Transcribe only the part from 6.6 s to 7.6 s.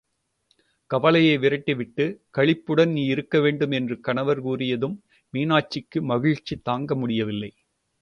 தாங்க முடியவில்லை.